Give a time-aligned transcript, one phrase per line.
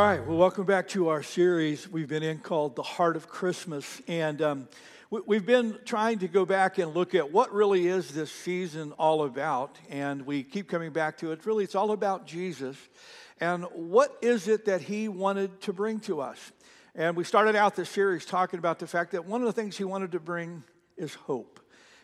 [0.00, 3.28] All right, well, welcome back to our series we've been in called The Heart of
[3.28, 4.00] Christmas.
[4.08, 4.68] And um,
[5.10, 8.92] we, have been trying to go back and look at what really is this season
[8.92, 9.76] all about.
[9.90, 11.44] And we keep coming back to it.
[11.44, 12.78] Really, it's all about Jesus.
[13.42, 16.50] And what is it that he wanted to bring to us?
[16.94, 19.76] And we started out this series talking about the fact that one of the things
[19.76, 20.64] he wanted to bring
[20.96, 21.59] is hope.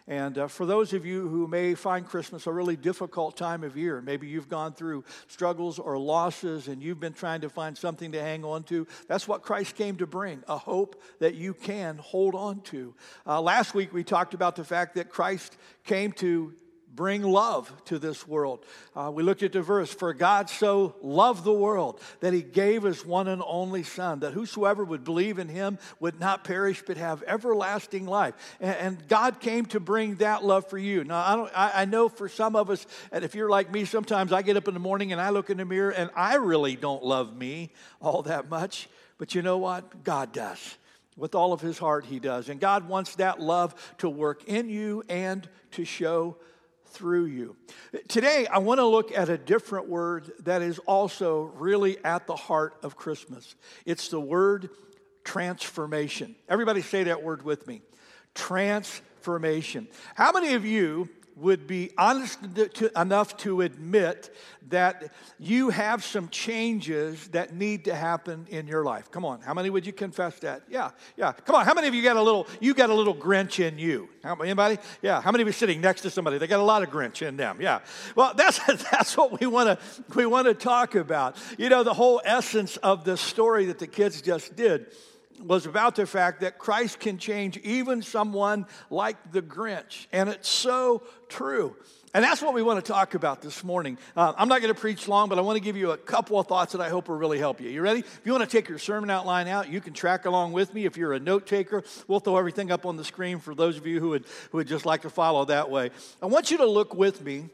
[0.08, 3.76] And uh, for those of you who may find Christmas a really difficult time of
[3.76, 8.12] year, maybe you've gone through struggles or losses and you've been trying to find something
[8.12, 11.98] to hang on to, that's what Christ came to bring a hope that you can
[11.98, 12.94] hold on to.
[13.26, 16.54] Uh, last week we talked about the fact that Christ came to
[16.96, 18.64] bring love to this world.
[18.96, 22.82] Uh, we looked at the verse, For God so loved the world that he gave
[22.82, 26.96] his one and only Son, that whosoever would believe in him would not perish but
[26.96, 28.34] have everlasting life.
[28.60, 31.04] And, and God came to bring that love for you.
[31.04, 33.84] Now, I, don't, I, I know for some of us, and if you're like me,
[33.84, 36.36] sometimes I get up in the morning and I look in the mirror and I
[36.36, 38.88] really don't love me all that much.
[39.18, 40.02] But you know what?
[40.02, 40.76] God does.
[41.16, 42.48] With all of his heart, he does.
[42.48, 46.36] And God wants that love to work in you and to show
[46.96, 47.56] through you.
[48.08, 52.36] Today, I want to look at a different word that is also really at the
[52.36, 53.54] heart of Christmas.
[53.84, 54.70] It's the word
[55.22, 56.34] transformation.
[56.48, 57.82] Everybody say that word with me
[58.34, 59.88] transformation.
[60.14, 62.38] How many of you would be honest
[62.96, 64.34] enough to admit
[64.68, 69.10] that you have some changes that need to happen in your life.
[69.10, 70.62] Come on, how many would you confess that?
[70.68, 71.32] Yeah, yeah.
[71.32, 72.46] Come on, how many of you got a little?
[72.58, 74.08] You got a little Grinch in you?
[74.24, 74.78] Anybody?
[75.02, 75.20] Yeah.
[75.20, 76.38] How many of you sitting next to somebody?
[76.38, 77.58] They got a lot of Grinch in them.
[77.60, 77.80] Yeah.
[78.14, 78.58] Well, that's
[78.90, 81.36] that's what we want to we want to talk about.
[81.58, 84.86] You know, the whole essence of the story that the kids just did
[85.44, 90.06] was about the fact that Christ can change even someone like the Grinch.
[90.12, 91.76] And it's so true.
[92.14, 93.98] And that's what we want to talk about this morning.
[94.16, 96.40] Uh, I'm not going to preach long, but I want to give you a couple
[96.40, 97.68] of thoughts that I hope will really help you.
[97.68, 98.00] You ready?
[98.00, 100.86] If you want to take your sermon outline out, you can track along with me.
[100.86, 103.86] If you're a note taker, we'll throw everything up on the screen for those of
[103.86, 105.90] you who would, who would just like to follow that way.
[106.22, 107.50] I want you to look with me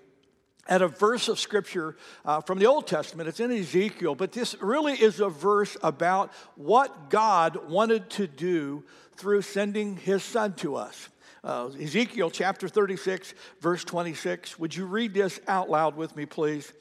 [0.68, 3.28] at a verse of scripture uh, from the Old Testament.
[3.28, 8.84] It's in Ezekiel, but this really is a verse about what God wanted to do
[9.16, 11.08] through sending his son to us.
[11.44, 14.58] Uh, Ezekiel chapter 36, verse 26.
[14.60, 16.72] Would you read this out loud with me, please?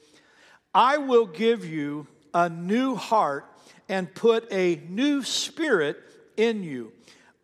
[0.74, 3.46] I will give you a new heart
[3.90, 5.98] and put a new spirit
[6.38, 6.92] in you.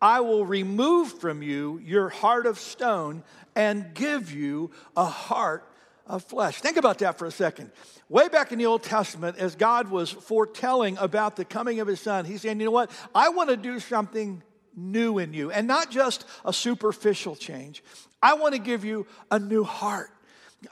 [0.00, 3.24] I will remove from you your heart of stone
[3.56, 5.68] and give you a heart
[6.08, 6.60] of flesh.
[6.60, 7.70] Think about that for a second.
[8.08, 12.00] Way back in the Old Testament, as God was foretelling about the coming of his
[12.00, 12.90] son, he's saying, you know what?
[13.14, 14.42] I want to do something
[14.74, 17.82] new in you, and not just a superficial change.
[18.22, 20.10] I want to give you a new heart.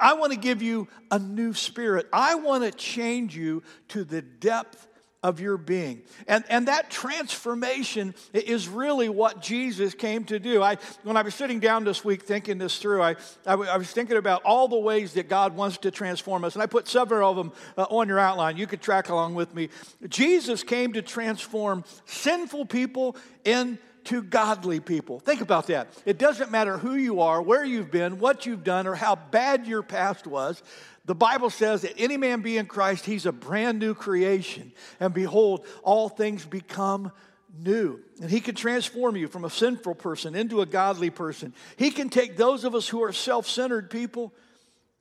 [0.01, 2.07] I want to give you a new spirit.
[2.13, 4.87] I want to change you to the depth
[5.23, 6.03] of your being.
[6.29, 10.63] And, and that transformation is really what Jesus came to do.
[10.63, 13.91] I, when I was sitting down this week thinking this through, I, I, I was
[13.91, 16.55] thinking about all the ways that God wants to transform us.
[16.55, 18.57] And I put several of them uh, on your outline.
[18.57, 19.69] You could track along with me.
[20.09, 23.79] Jesus came to transform sinful people into
[24.23, 25.21] godly people.
[25.21, 25.89] Think about that.
[26.05, 29.67] It doesn't matter who you are, where you've been, what you've done, or how bad
[29.67, 30.63] your past was.
[31.05, 34.73] The Bible says that any man be in Christ, he's a brand new creation.
[34.99, 37.13] And behold, all things become
[37.59, 38.01] new.
[38.21, 41.55] And he can transform you from a sinful person into a godly person.
[41.77, 44.33] He can take those of us who are self centered people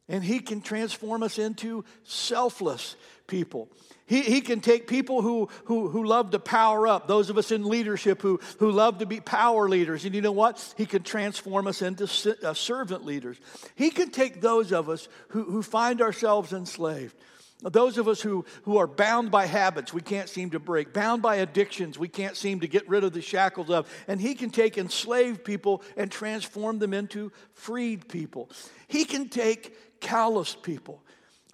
[0.08, 2.96] and he can transform us into selfless
[3.28, 3.70] people.
[4.08, 7.52] He, he can take people who, who, who love to power up, those of us
[7.52, 10.06] in leadership who, who love to be power leaders.
[10.06, 10.74] And you know what?
[10.78, 12.04] He can transform us into
[12.44, 13.38] uh, servant leaders.
[13.76, 17.16] He can take those of us who, who find ourselves enslaved.
[17.62, 21.24] Those of us who, who are bound by habits we can't seem to break, bound
[21.24, 23.90] by addictions we can't seem to get rid of the shackles of.
[24.08, 28.52] And He can take enslaved people and transform them into freed people.
[28.88, 31.02] He can take calloused people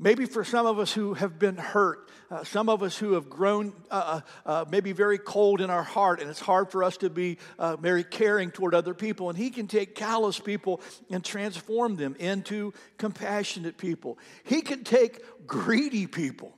[0.04, 3.30] Maybe for some of us who have been hurt, uh, some of us who have
[3.30, 6.98] grown uh, uh, uh, maybe very cold in our heart, and it's hard for us
[6.98, 9.30] to be uh, very caring toward other people.
[9.30, 10.82] And He can take callous people
[11.12, 14.18] and transform them into compassionate people.
[14.44, 16.58] He can take greedy people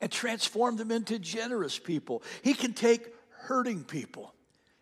[0.00, 2.24] and transform them into generous people.
[2.42, 4.34] He can take hurting people.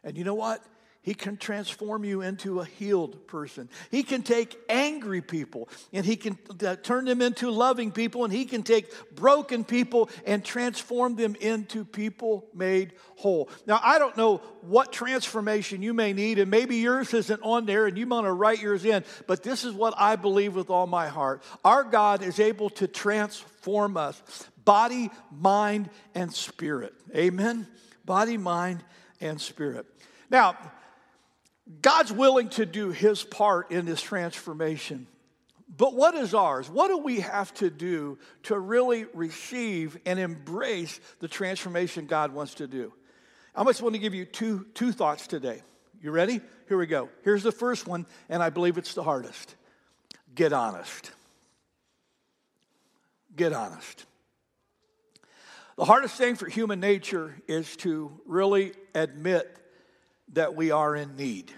[0.02, 0.64] And you know what?
[1.02, 3.68] He can transform you into a healed person.
[3.90, 6.36] He can take angry people and he can
[6.66, 11.34] uh, turn them into loving people, and he can take broken people and transform them
[11.36, 13.48] into people made whole.
[13.66, 17.86] Now, I don't know what transformation you may need, and maybe yours isn't on there
[17.86, 20.86] and you want to write yours in, but this is what I believe with all
[20.86, 21.42] my heart.
[21.64, 24.20] Our God is able to transform us
[24.64, 26.92] body, mind, and spirit.
[27.16, 27.66] Amen?
[28.04, 28.84] Body, mind,
[29.20, 29.86] and spirit.
[30.30, 30.56] Now,
[31.82, 35.06] God's willing to do his part in this transformation.
[35.76, 36.70] But what is ours?
[36.70, 42.54] What do we have to do to really receive and embrace the transformation God wants
[42.54, 42.92] to do?
[43.54, 45.62] I just want to give you two, two thoughts today.
[46.00, 46.40] You ready?
[46.68, 47.08] Here we go.
[47.22, 49.54] Here's the first one, and I believe it's the hardest
[50.34, 51.10] get honest.
[53.34, 54.06] Get honest.
[55.76, 59.56] The hardest thing for human nature is to really admit
[60.32, 61.52] that we are in need.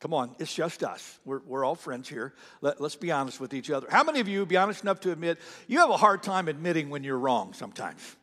[0.00, 1.18] Come on, it's just us.
[1.24, 2.34] We're, we're all friends here.
[2.60, 3.88] Let, us be honest with each other.
[3.90, 6.90] How many of you be honest enough to admit you have a hard time admitting
[6.90, 8.16] when you're wrong sometimes?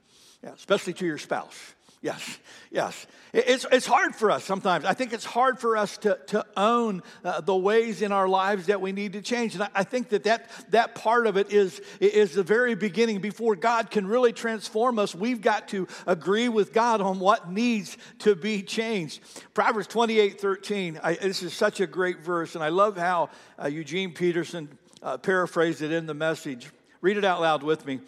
[0.43, 1.57] Yeah, especially to your spouse.
[2.03, 2.37] Yes,
[2.69, 3.07] yes.
[3.31, 4.83] It's, it's hard for us sometimes.
[4.83, 8.65] I think it's hard for us to, to own uh, the ways in our lives
[8.65, 9.53] that we need to change.
[9.53, 13.21] And I, I, think that, that that part of it is, is the very beginning.
[13.21, 17.97] Before God can really transform us, we've got to agree with God on what needs
[18.19, 19.21] to be changed.
[19.53, 20.99] Proverbs 28 13.
[21.01, 24.67] I, this is such a great verse, and I love how uh, Eugene Peterson
[25.01, 26.69] uh, paraphrased it in the message.
[26.99, 28.01] Read it out loud with me.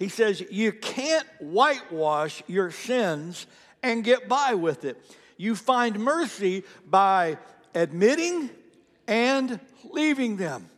[0.00, 3.46] He says, You can't whitewash your sins
[3.82, 5.00] and get by with it.
[5.36, 7.36] You find mercy by
[7.74, 8.50] admitting
[9.06, 10.68] and leaving them.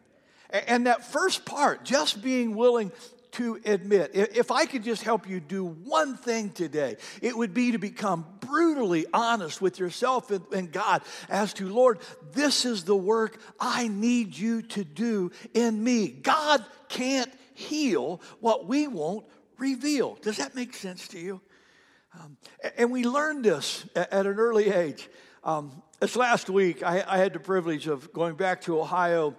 [0.50, 2.92] And that first part, just being willing
[3.32, 4.10] to admit.
[4.12, 8.26] If I could just help you do one thing today, it would be to become
[8.40, 12.00] brutally honest with yourself and God as to, Lord,
[12.32, 16.08] this is the work I need you to do in me.
[16.08, 19.26] God can't heal what we won't
[19.58, 20.16] reveal.
[20.22, 21.40] Does that make sense to you?
[22.18, 22.36] Um,
[22.76, 25.08] and we learned this at, an early age.
[25.44, 29.34] Um, this last week, I, I, had the privilege of going back to Ohio,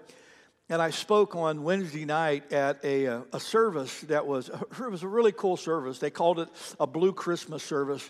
[0.69, 4.50] and I spoke on Wednesday night at a, uh, a service that was
[4.80, 6.00] it was a really cool service.
[6.00, 6.50] They called it
[6.80, 8.09] a Blue Christmas service.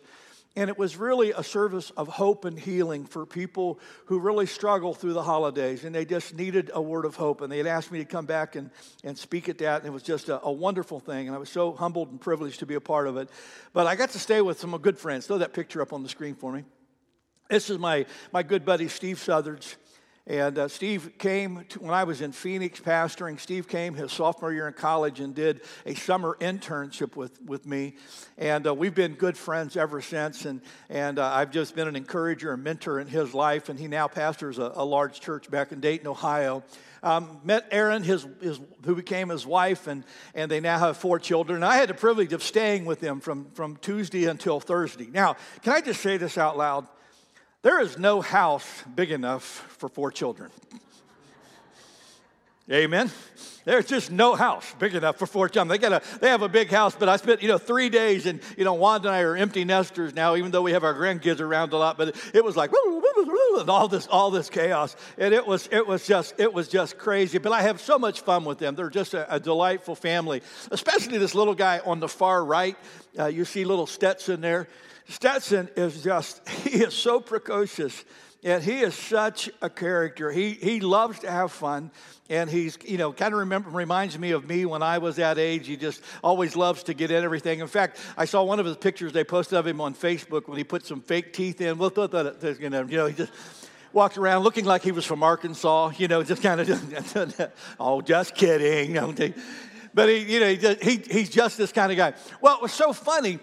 [0.56, 4.94] And it was really a service of hope and healing for people who really struggle
[4.94, 7.42] through the holidays and they just needed a word of hope.
[7.42, 8.70] And they had asked me to come back and,
[9.04, 9.80] and speak at that.
[9.82, 11.28] And it was just a, a wonderful thing.
[11.28, 13.30] And I was so humbled and privileged to be a part of it.
[13.74, 15.26] But I got to stay with some good friends.
[15.26, 16.66] Throw that picture up on the screen for me.
[17.50, 19.76] This is my, my good buddy, Steve Southards.
[20.26, 23.38] And uh, Steve came to, when I was in Phoenix pastoring.
[23.38, 27.96] Steve came his sophomore year in college and did a summer internship with, with me.
[28.38, 30.46] And uh, we've been good friends ever since.
[30.46, 33.68] And, and uh, I've just been an encourager and mentor in his life.
[33.68, 36.64] And he now pastors a, a large church back in Dayton, Ohio.
[37.04, 41.20] Um, met Erin, his, his, who became his wife, and, and they now have four
[41.20, 41.58] children.
[41.58, 45.10] And I had the privilege of staying with them from, from Tuesday until Thursday.
[45.12, 46.88] Now, can I just say this out loud?
[47.64, 49.44] There is no house big enough
[49.78, 50.52] for four children.
[52.70, 53.10] Amen.
[53.66, 55.70] There's just no house big enough for four children.
[55.70, 58.26] They got a, they have a big house, but I spent you know three days,
[58.26, 60.94] and you know Wanda and I are empty nesters now, even though we have our
[60.94, 61.98] grandkids around a lot.
[61.98, 62.72] But it was like
[63.60, 66.98] and all this all this chaos, and it was it was just it was just
[66.98, 67.38] crazy.
[67.38, 68.76] But I have so much fun with them.
[68.76, 70.42] They're just a, a delightful family,
[70.72, 72.78] especially this little guy on the far right.
[73.18, 74.68] Uh, you see little Stetson there.
[75.08, 78.04] Stetson is just, he is so precocious
[78.44, 80.32] and he is such a character.
[80.32, 81.92] He, he loves to have fun.
[82.30, 85.38] And he's, you know, kind of remember, reminds me of me when I was that
[85.38, 85.68] age.
[85.68, 87.60] He just always loves to get in everything.
[87.60, 90.58] In fact, I saw one of his pictures they posted of him on Facebook when
[90.58, 91.78] he put some fake teeth in.
[91.78, 93.32] Well, you know, he just
[93.94, 98.36] walked around looking like he was from Arkansas, you know, just kind of, oh, just
[98.36, 99.34] kidding.
[99.96, 102.16] But he, you know, he, he's just this kind of guy.
[102.42, 103.38] Well, it was so funny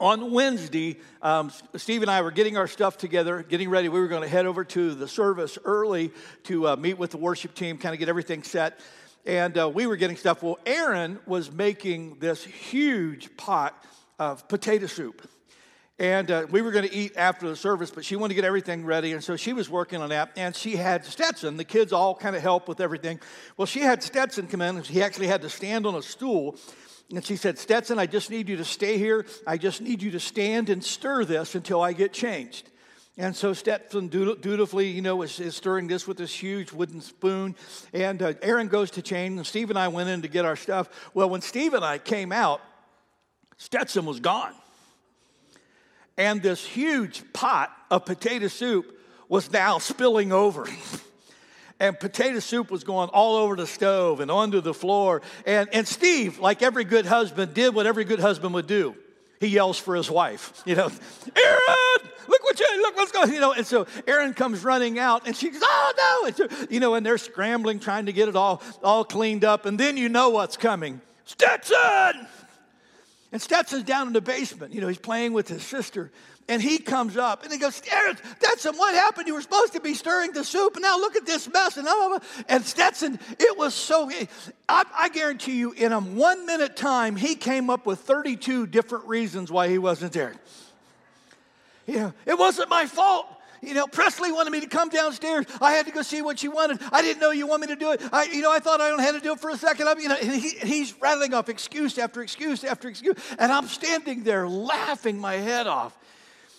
[0.00, 3.88] on Wednesday, um, Steve and I were getting our stuff together, getting ready.
[3.88, 6.12] We were going to head over to the service early
[6.44, 8.78] to uh, meet with the worship team, kind of get everything set.
[9.26, 10.42] And uh, we were getting stuff.
[10.42, 13.74] Well, Erin was making this huge pot
[14.18, 15.28] of potato soup.
[16.00, 18.44] And uh, we were going to eat after the service, but she wanted to get
[18.44, 19.12] everything ready.
[19.12, 20.30] And so she was working on that.
[20.36, 21.56] And she had Stetson.
[21.56, 23.18] The kids all kind of help with everything.
[23.56, 24.76] Well, she had Stetson come in.
[24.76, 26.56] And he actually had to stand on a stool
[27.14, 29.24] and she said, Stetson, I just need you to stay here.
[29.46, 32.68] I just need you to stand and stir this until I get changed.
[33.16, 37.56] And so Stetson dutifully, you know, is, is stirring this with this huge wooden spoon.
[37.92, 40.54] And uh, Erin goes to change, and Steve and I went in to get our
[40.54, 40.88] stuff.
[41.14, 42.60] Well, when Steve and I came out,
[43.56, 44.54] Stetson was gone.
[46.16, 48.96] And this huge pot of potato soup
[49.28, 50.66] was now spilling over.
[51.80, 55.22] and potato soup was going all over the stove and onto the floor.
[55.46, 58.94] And, and Steve, like every good husband, did what every good husband would do.
[59.40, 63.40] He yells for his wife, you know, Erin, look what you, look what's going, you
[63.40, 63.52] know.
[63.52, 66.26] And so Erin comes running out and she goes, oh no.
[66.26, 69.64] And so, you know, and they're scrambling, trying to get it all, all cleaned up.
[69.64, 71.00] And then you know what's coming.
[71.24, 72.26] Stetson!
[73.30, 74.72] And Stetson's down in the basement.
[74.74, 76.10] You know, he's playing with his sister.
[76.50, 79.26] And he comes up and he goes, Stetson, what happened?
[79.26, 81.76] You were supposed to be stirring the soup, and now look at this mess.
[81.76, 84.10] And, blah, and Stetson, it was so,
[84.66, 89.06] I, I guarantee you, in a one minute time, he came up with 32 different
[89.06, 90.32] reasons why he wasn't there.
[91.86, 93.26] Yeah, it wasn't my fault.
[93.60, 95.44] You know, Presley wanted me to come downstairs.
[95.60, 96.80] I had to go see what she wanted.
[96.92, 98.00] I didn't know you want me to do it.
[98.12, 99.88] I, you know, I thought I only had to do it for a second.
[99.88, 104.22] I, you know, he, he's rattling off excuse after excuse after excuse, and I'm standing
[104.22, 105.97] there laughing my head off.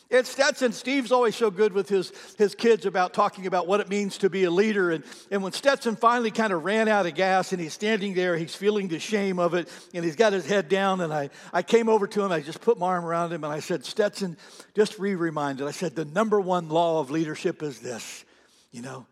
[0.10, 0.74] It's Stetson.
[0.74, 4.30] Steve's always so good with his, his kids about talking about what it means to
[4.30, 4.90] be a leader.
[4.90, 8.36] And, and when Stetson finally kind of ran out of gas and he's standing there,
[8.36, 11.02] he's feeling the shame of it and he's got his head down.
[11.02, 13.54] And I, I came over to him, I just put my arm around him and
[13.54, 14.36] I said, Stetson,
[14.76, 15.68] just re reminded.
[15.68, 18.26] I said, the number one law of leadership is this
[18.72, 19.06] you know,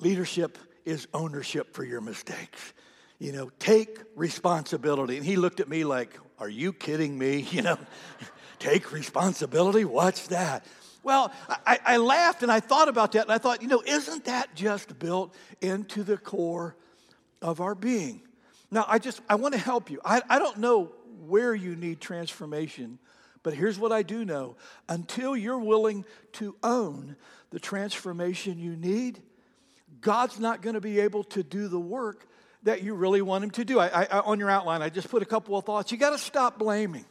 [0.00, 2.72] leadership is ownership for your mistakes.
[3.18, 5.16] You know, take responsibility.
[5.16, 7.46] And he looked at me like, Are you kidding me?
[7.52, 7.78] You know,
[8.62, 9.84] Take responsibility?
[9.84, 10.64] What's that?
[11.02, 11.32] Well,
[11.66, 14.54] I, I, laughed and I thought about that and I thought, you know, isn't that
[14.54, 16.76] just built into the core
[17.40, 18.22] of our being?
[18.70, 20.00] Now, I just, I want to help you.
[20.04, 20.92] I, I don't know
[21.26, 23.00] where you need transformation,
[23.42, 24.54] but here's what I do know.
[24.88, 26.04] Until you're willing
[26.34, 27.16] to own
[27.50, 29.20] the transformation you need,
[30.00, 32.28] God's not going to be able to do the work
[32.62, 33.80] that you really want Him to do.
[33.80, 35.90] I, I, on your outline, I just put a couple of thoughts.
[35.90, 37.06] You got to stop blaming.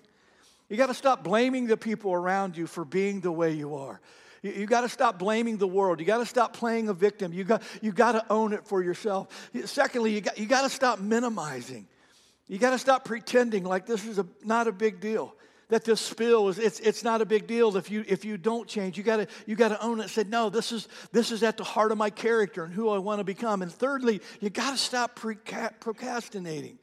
[0.72, 4.00] You got to stop blaming the people around you for being the way you are.
[4.42, 6.00] You, you got to stop blaming the world.
[6.00, 7.34] You got to stop playing a victim.
[7.34, 9.50] You got, you got to own it for yourself.
[9.66, 11.88] Secondly, you got, you got to stop minimizing.
[12.48, 15.36] You got to stop pretending like this is a, not a big deal.
[15.68, 18.68] That this spill is it's, it's not a big deal if you if you don't
[18.68, 18.98] change.
[18.98, 20.10] You gotta you gotta own it.
[20.10, 22.98] Say, no, this is this is at the heart of my character and who I
[22.98, 23.62] want to become.
[23.62, 26.78] And thirdly, you gotta stop procrastinating.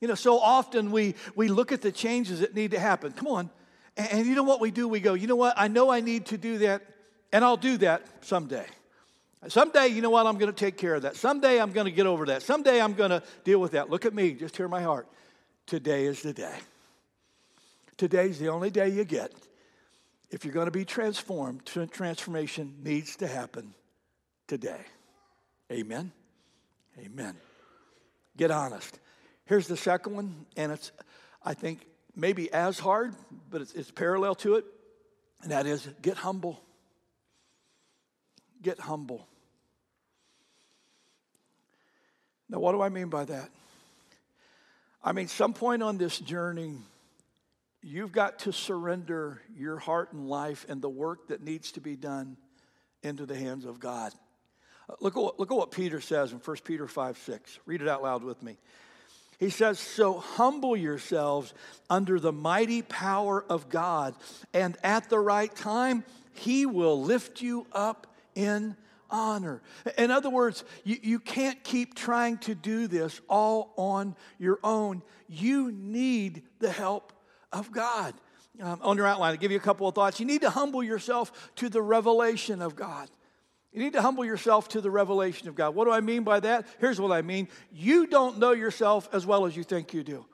[0.00, 3.12] You know, so often we, we look at the changes that need to happen.
[3.12, 3.50] Come on.
[3.96, 4.88] And, and you know what we do?
[4.88, 5.54] We go, you know what?
[5.56, 6.82] I know I need to do that,
[7.32, 8.66] and I'll do that someday.
[9.48, 10.26] Someday, you know what?
[10.26, 11.16] I'm going to take care of that.
[11.16, 12.42] Someday, I'm going to get over that.
[12.42, 13.88] Someday, I'm going to deal with that.
[13.88, 14.32] Look at me.
[14.32, 15.06] Just hear my heart.
[15.66, 16.56] Today is the day.
[17.96, 19.32] Today's the only day you get.
[20.30, 23.74] If you're going to be transformed, transformation needs to happen
[24.46, 24.80] today.
[25.72, 26.12] Amen.
[26.98, 27.34] Amen.
[28.36, 28.98] Get honest.
[29.50, 30.92] Here's the second one, and it's,
[31.44, 33.16] I think, maybe as hard,
[33.50, 34.64] but it's, it's parallel to it,
[35.42, 36.62] and that is get humble.
[38.62, 39.26] Get humble.
[42.48, 43.50] Now, what do I mean by that?
[45.02, 46.76] I mean, some point on this journey,
[47.82, 51.96] you've got to surrender your heart and life and the work that needs to be
[51.96, 52.36] done
[53.02, 54.12] into the hands of God.
[55.00, 57.58] Look at what, look at what Peter says in 1 Peter 5 6.
[57.66, 58.56] Read it out loud with me.
[59.40, 61.54] He says, So humble yourselves
[61.88, 64.14] under the mighty power of God,
[64.52, 66.04] and at the right time,
[66.34, 68.76] He will lift you up in
[69.10, 69.62] honor.
[69.98, 75.02] In other words, you, you can't keep trying to do this all on your own.
[75.26, 77.12] You need the help
[77.50, 78.14] of God.
[78.60, 80.20] Um, on your outline, I'll give you a couple of thoughts.
[80.20, 83.08] You need to humble yourself to the revelation of God.
[83.72, 85.74] You need to humble yourself to the revelation of God.
[85.74, 86.66] What do I mean by that?
[86.80, 90.24] Here's what I mean you don't know yourself as well as you think you do.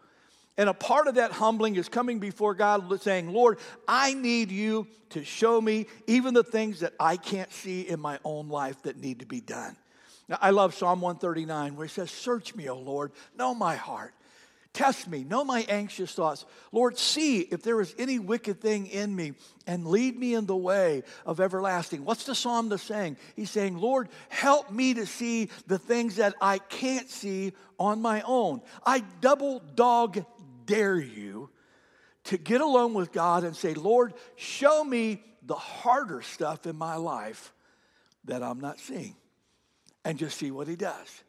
[0.59, 4.87] And a part of that humbling is coming before God saying, Lord, I need you
[5.11, 8.97] to show me even the things that I can't see in my own life that
[8.97, 9.76] need to be done.
[10.28, 14.14] Now, I love Psalm 139 where he says, Search me, O Lord, know my heart.
[14.76, 16.45] Test me, know my anxious thoughts.
[16.71, 19.33] Lord, see if there is any wicked thing in me
[19.66, 22.04] and lead me in the way of everlasting.
[22.04, 23.16] What's the psalmist saying?
[23.37, 28.21] He's saying, Lord, help me to see the things that I can't see on my
[28.26, 28.61] own.
[28.85, 30.23] I double dog
[30.66, 31.49] dare you
[32.25, 36.97] to get alone with God and say, Lord, show me the harder stuff in my
[36.97, 37.50] life
[38.26, 39.16] that I'm not seeing.
[40.04, 41.23] And just see what he does.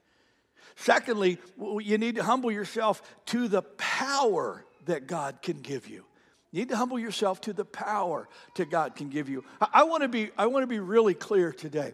[0.76, 1.38] Secondly,
[1.80, 6.04] you need to humble yourself to the power that God can give you.
[6.52, 9.44] You need to humble yourself to the power that God can give you.
[9.74, 11.94] I, want to be, I want to be really clear today.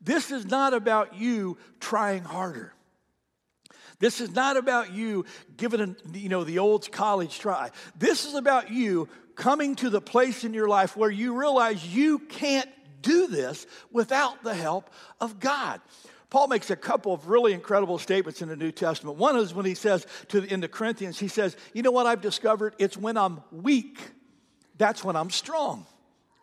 [0.00, 2.72] This is not about you trying harder.
[3.98, 5.24] This is not about you
[5.56, 7.70] giving a, you know the old college try.
[7.98, 12.20] This is about you coming to the place in your life where you realize you
[12.20, 12.70] can't
[13.02, 15.80] do this without the help of God.
[16.30, 19.16] Paul makes a couple of really incredible statements in the New Testament.
[19.16, 22.06] One is when he says to the, in the Corinthians, he says, You know what
[22.06, 22.74] I've discovered?
[22.78, 23.98] It's when I'm weak,
[24.76, 25.86] that's when I'm strong.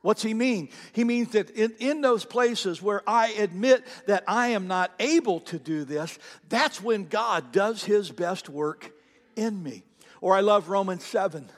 [0.01, 0.69] What's he mean?
[0.93, 5.39] He means that in, in those places where I admit that I am not able
[5.41, 8.91] to do this, that's when God does his best work
[9.35, 9.83] in me.
[10.21, 11.49] Or I love Romans 7,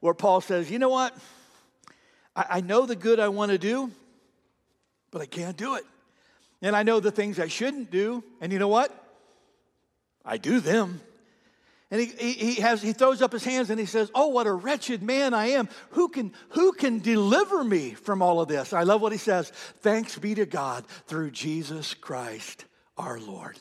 [0.00, 1.16] where Paul says, You know what?
[2.34, 3.90] I, I know the good I want to do,
[5.10, 5.84] but I can't do it.
[6.62, 8.96] And I know the things I shouldn't do, and you know what?
[10.24, 11.00] I do them.
[11.90, 14.52] And he, he, has, he throws up his hands and he says, Oh, what a
[14.52, 15.68] wretched man I am.
[15.90, 18.72] Who can, who can deliver me from all of this?
[18.72, 19.50] I love what he says.
[19.80, 22.64] Thanks be to God through Jesus Christ
[22.96, 23.58] our Lord.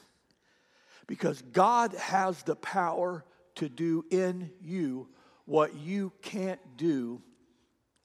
[1.08, 5.10] Because God has the power to do in you
[5.44, 7.22] what you can't do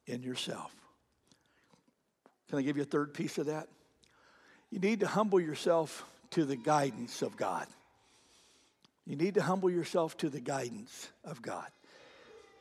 [0.09, 0.75] in yourself.
[2.49, 3.69] Can I give you a third piece of that?
[4.77, 7.67] You need to humble yourself to the guidance of God.
[9.07, 11.65] You need to humble yourself to the guidance of God.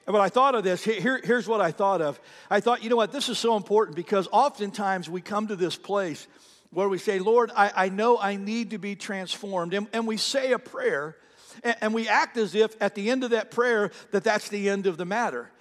[0.08, 2.18] And when I thought of this, here, here's what I thought of.
[2.50, 5.76] I thought, you know what, this is so important because oftentimes we come to this
[5.76, 6.26] place
[6.70, 9.74] where we say, Lord, I, I know I need to be transformed.
[9.74, 11.18] And, and we say a prayer
[11.66, 14.70] and, and we act as if at the end of that prayer that that's the
[14.70, 15.52] end of the matter.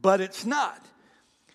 [0.00, 0.80] But it's not.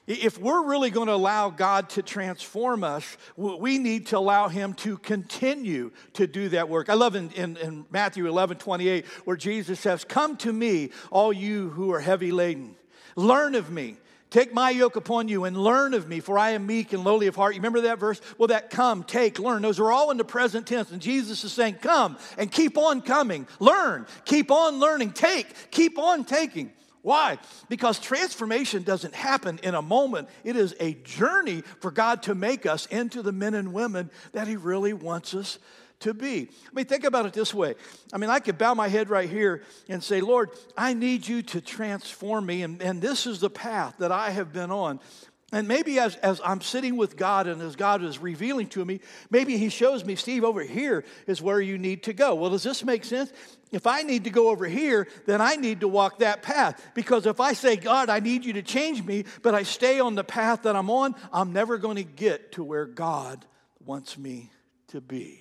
[0.09, 4.73] If we're really going to allow God to transform us, we need to allow Him
[4.75, 6.89] to continue to do that work.
[6.89, 11.31] I love in, in, in, Matthew 11 28, where Jesus says, Come to me, all
[11.31, 12.75] you who are heavy laden.
[13.15, 13.97] Learn of me.
[14.31, 17.27] Take my yoke upon you and learn of me, for I am meek and lowly
[17.27, 17.53] of heart.
[17.53, 18.19] You remember that verse?
[18.39, 20.91] Well, that come, take, learn, those are all in the present tense.
[20.91, 23.47] And Jesus is saying, Come and keep on coming.
[23.59, 26.71] Learn, keep on learning, take, keep on taking.
[27.01, 27.37] Why?
[27.69, 30.27] Because transformation doesn't happen in a moment.
[30.43, 34.47] It is a journey for God to make us into the men and women that
[34.47, 35.59] He really wants us
[36.01, 36.49] to be.
[36.49, 37.75] I mean, think about it this way.
[38.13, 41.41] I mean, I could bow my head right here and say, Lord, I need you
[41.43, 44.99] to transform me, and, and this is the path that I have been on.
[45.51, 48.99] And maybe as, as I'm sitting with God and as God is revealing to me,
[49.31, 52.35] maybe He shows me, Steve, over here is where you need to go.
[52.35, 53.33] Well, does this make sense?
[53.71, 56.91] If I need to go over here, then I need to walk that path.
[56.95, 60.15] Because if I say, God, I need you to change me, but I stay on
[60.15, 63.45] the path that I'm on, I'm never going to get to where God
[63.85, 64.49] wants me
[64.87, 65.39] to be.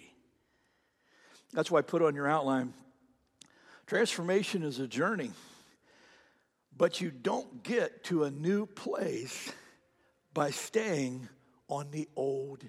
[1.55, 2.75] That's why I put on your outline
[3.89, 5.31] transformation is a journey,
[6.77, 9.51] but you don't get to a new place
[10.35, 11.27] by staying
[11.69, 12.63] on the old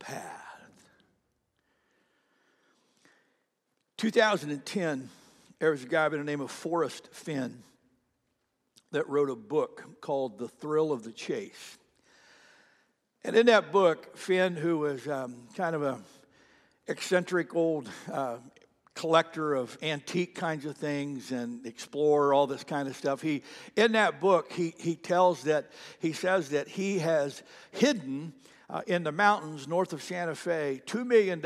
[0.00, 0.49] path.
[4.00, 5.10] 2010,
[5.58, 7.62] there was a guy by the name of Forrest Fenn
[8.92, 11.76] that wrote a book called The Thrill of the Chase.
[13.24, 16.00] And in that book, Fenn, who was um, kind of a
[16.86, 18.38] eccentric old uh,
[18.94, 23.20] collector of antique kinds of things and explorer, all this kind of stuff.
[23.20, 23.42] He,
[23.76, 28.32] in that book, he, he tells that, he says that he has hidden
[28.70, 31.42] uh, in the mountains north of Santa Fe $2 million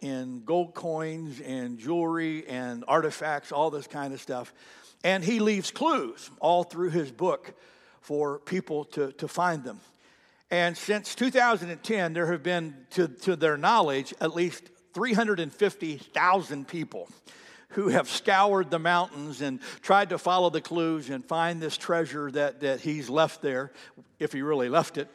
[0.00, 4.54] in gold coins and jewelry and artifacts, all this kind of stuff.
[5.02, 7.54] And he leaves clues all through his book
[8.00, 9.80] for people to, to find them.
[10.50, 17.08] And since 2010, there have been, to, to their knowledge, at least 350,000 people
[17.70, 22.30] who have scoured the mountains and tried to follow the clues and find this treasure
[22.30, 23.72] that, that he's left there,
[24.18, 25.08] if he really left it.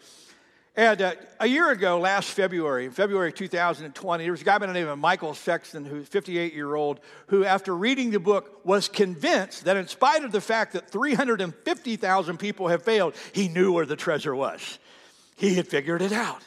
[0.77, 4.73] And uh, a year ago, last February, February 2020, there was a guy by the
[4.73, 9.65] name of Michael Sexson, who's 58 year old, who, after reading the book, was convinced
[9.65, 13.95] that in spite of the fact that 350,000 people have failed, he knew where the
[13.95, 14.77] treasure was.
[15.35, 16.43] He had figured it out.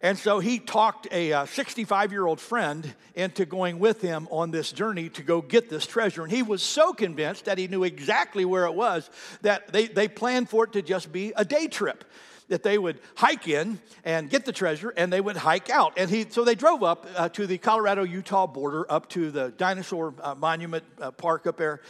[0.00, 4.50] And so he talked a 65 uh, year old friend into going with him on
[4.50, 6.24] this journey to go get this treasure.
[6.24, 9.08] And he was so convinced that he knew exactly where it was
[9.42, 12.04] that they, they planned for it to just be a day trip.
[12.48, 15.94] That they would hike in and get the treasure and they would hike out.
[15.96, 19.50] And he, so they drove up uh, to the Colorado Utah border, up to the
[19.50, 21.80] dinosaur uh, monument uh, park up there.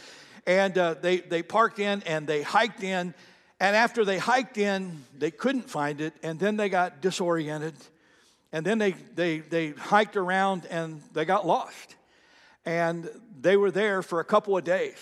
[0.47, 3.13] And uh, they, they parked in and they hiked in.
[3.59, 6.13] And after they hiked in, they couldn't find it.
[6.23, 7.73] And then they got disoriented
[8.55, 11.97] and then they, they, they hiked around and they got lost.
[12.65, 13.09] And
[13.41, 14.95] they were there for a couple of days.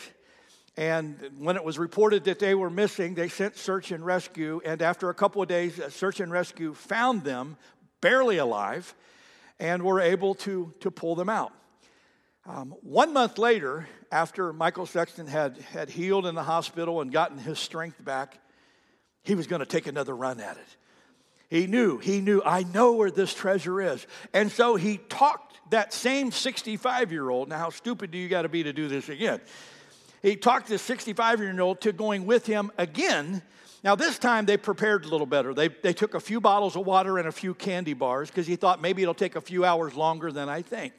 [0.75, 4.59] And when it was reported that they were missing, they sent search and rescue.
[4.65, 7.57] And after a couple of days, search and rescue found them
[8.01, 8.95] barely alive
[9.59, 11.53] and were able to, to pull them out.
[12.45, 17.37] Um, one month later, after Michael Sexson had, had healed in the hospital and gotten
[17.37, 18.39] his strength back,
[19.23, 20.77] he was going to take another run at it.
[21.49, 24.05] He knew, he knew, I know where this treasure is.
[24.33, 27.47] And so he talked that same 65 year old.
[27.47, 29.39] Now, how stupid do you got to be to do this again?
[30.23, 33.43] He talked this 65 year old to going with him again.
[33.83, 35.53] Now, this time they prepared a little better.
[35.53, 38.55] They, they took a few bottles of water and a few candy bars because he
[38.55, 40.93] thought maybe it'll take a few hours longer than I think.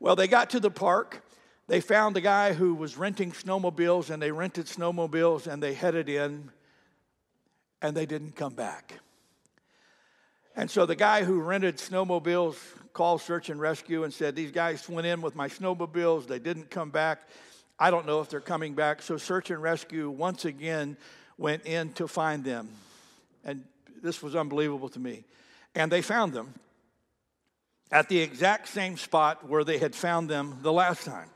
[0.00, 1.22] Well, they got to the park.
[1.66, 6.08] They found the guy who was renting snowmobiles, and they rented snowmobiles and they headed
[6.08, 6.50] in
[7.82, 9.00] and they didn't come back.
[10.56, 12.56] And so the guy who rented snowmobiles
[12.92, 16.70] called search and rescue and said, These guys went in with my snowmobiles, they didn't
[16.70, 17.28] come back.
[17.78, 19.02] I don't know if they're coming back.
[19.02, 20.96] So search and rescue once again
[21.36, 22.68] went in to find them.
[23.44, 23.64] And
[24.00, 25.24] this was unbelievable to me.
[25.74, 26.54] And they found them
[27.90, 31.28] at the exact same spot where they had found them the last time.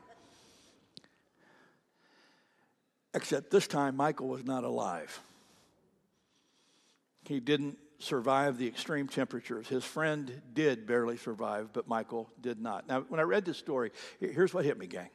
[3.13, 5.19] Except this time, Michael was not alive.
[7.25, 9.67] He didn't survive the extreme temperatures.
[9.67, 12.87] His friend did barely survive, but Michael did not.
[12.87, 15.09] Now, when I read this story, here's what hit me, gang.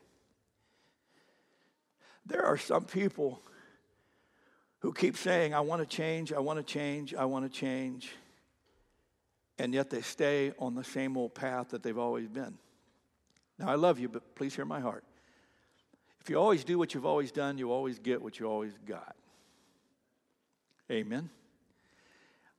[2.26, 3.42] There are some people
[4.80, 8.12] who keep saying, I want to change, I want to change, I want to change,
[9.58, 12.58] and yet they stay on the same old path that they've always been.
[13.58, 15.04] Now, I love you, but please hear my heart.
[16.20, 19.16] If you always do what you've always done, you always get what you always got.
[20.90, 21.30] Amen.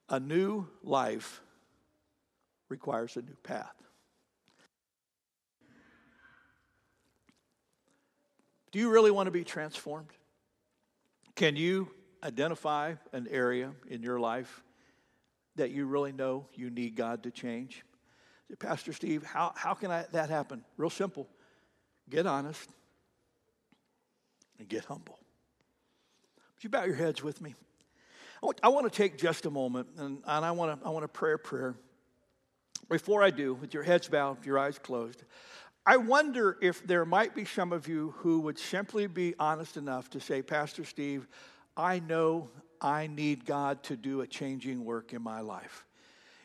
[0.10, 1.42] A new life
[2.70, 3.74] requires a new path.
[8.72, 10.10] Do you really want to be transformed?
[11.36, 11.90] Can you
[12.24, 14.64] identify an area in your life
[15.56, 17.84] that you really know you need God to change?
[18.60, 20.64] Pastor Steve, how, how can I, that happen?
[20.78, 21.28] Real simple.
[22.10, 22.70] Get honest
[24.60, 25.18] and get humble.
[26.56, 27.56] Would you bow your heads with me?
[28.64, 31.08] I want to take just a moment and, and I, want to, I want to
[31.08, 31.76] pray a prayer.
[32.90, 35.24] Before I do, with your heads bowed, your eyes closed,
[35.86, 40.10] I wonder if there might be some of you who would simply be honest enough
[40.12, 41.28] to say, Pastor Steve,
[41.78, 42.50] I know
[42.82, 45.86] I need God to do a changing work in my life.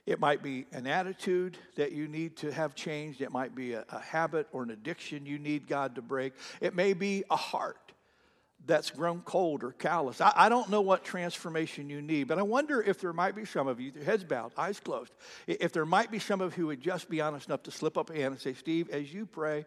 [0.07, 3.21] It might be an attitude that you need to have changed.
[3.21, 6.33] It might be a, a habit or an addiction you need God to break.
[6.61, 7.90] It may be a heart
[8.67, 10.21] that's grown cold or callous.
[10.21, 13.45] I, I, don't know what transformation you need, but I wonder if there might be
[13.45, 15.13] some of you, heads bowed, eyes closed,
[15.47, 17.97] if there might be some of you who would just be honest enough to slip
[17.97, 19.65] up a hand and say, Steve, as you pray,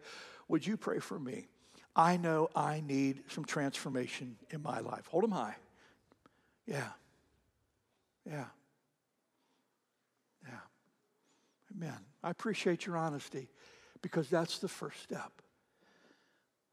[0.48, 1.48] would you pray for me?
[1.96, 5.06] I know I need some transformation in my life.
[5.08, 5.56] Hold them high.
[6.66, 6.88] Yeah.
[8.26, 8.46] Yeah.
[10.46, 10.58] Yeah.
[11.76, 11.98] Amen.
[12.22, 13.48] I appreciate your honesty
[14.02, 15.30] because that's the first step.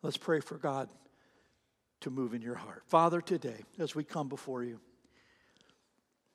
[0.01, 0.89] Let's pray for God
[2.01, 2.83] to move in your heart.
[2.87, 4.79] Father, today, as we come before you,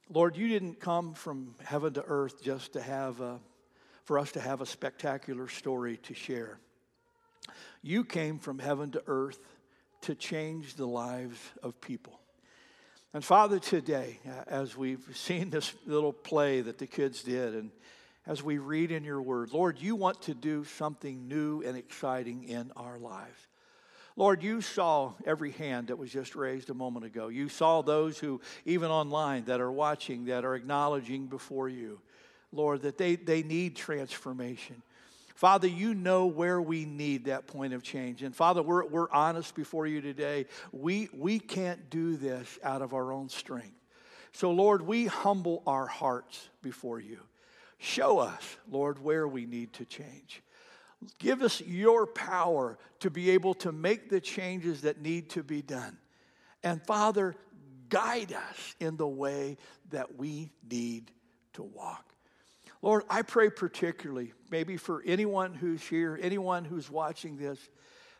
[0.08, 3.40] Lord, you didn't come from heaven to earth just to have a,
[4.04, 6.58] for us to have a spectacular story to share.
[7.82, 9.40] You came from heaven to earth
[10.02, 12.20] to change the lives of people.
[13.12, 17.70] And Father, today, as we've seen this little play that the kids did, and
[18.26, 22.44] as we read in your word, Lord, you want to do something new and exciting
[22.44, 23.45] in our lives.
[24.18, 27.28] Lord, you saw every hand that was just raised a moment ago.
[27.28, 32.00] You saw those who, even online, that are watching, that are acknowledging before you,
[32.50, 34.82] Lord, that they, they need transformation.
[35.34, 38.22] Father, you know where we need that point of change.
[38.22, 40.46] And Father, we're, we're honest before you today.
[40.72, 43.76] We, we can't do this out of our own strength.
[44.32, 47.18] So, Lord, we humble our hearts before you.
[47.76, 50.42] Show us, Lord, where we need to change.
[51.18, 55.62] Give us your power to be able to make the changes that need to be
[55.62, 55.98] done.
[56.62, 57.34] And Father,
[57.88, 59.56] guide us in the way
[59.90, 61.10] that we need
[61.54, 62.04] to walk.
[62.82, 67.58] Lord, I pray particularly, maybe for anyone who's here, anyone who's watching this,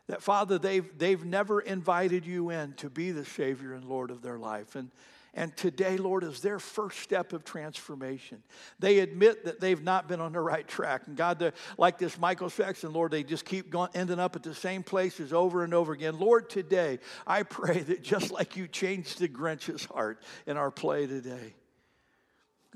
[0.07, 4.23] that Father, they've, they've never invited you in to be the Savior and Lord of
[4.23, 4.77] their life.
[4.77, 4.91] And
[5.37, 8.43] and today, Lord, is their first step of transformation.
[8.79, 11.03] They admit that they've not been on the right track.
[11.07, 14.55] And God, like this Michael Sexson, Lord, they just keep going, ending up at the
[14.55, 16.19] same places over and over again.
[16.19, 21.07] Lord, today, I pray that just like you changed the Grinch's heart in our play
[21.07, 21.55] today,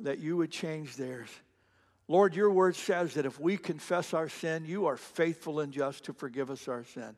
[0.00, 1.30] that you would change theirs.
[2.08, 6.04] Lord, your word says that if we confess our sin, you are faithful and just
[6.04, 7.16] to forgive us our sin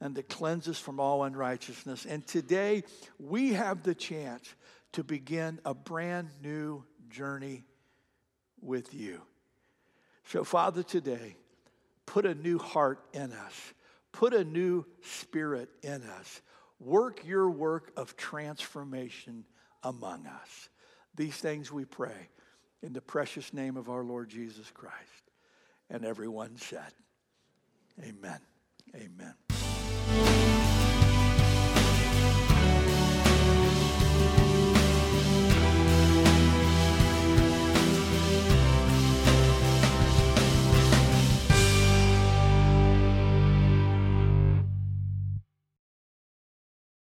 [0.00, 2.04] and to cleanse us from all unrighteousness.
[2.04, 2.84] And today,
[3.18, 4.54] we have the chance
[4.92, 7.64] to begin a brand new journey
[8.60, 9.20] with you.
[10.26, 11.36] So, Father, today,
[12.06, 13.74] put a new heart in us,
[14.12, 16.40] put a new spirit in us.
[16.80, 19.44] Work your work of transformation
[19.82, 20.68] among us.
[21.14, 22.28] These things we pray
[22.82, 24.98] in the precious name of our Lord Jesus Christ.
[25.88, 26.92] And everyone said,
[28.02, 28.40] Amen.
[28.94, 29.43] Amen.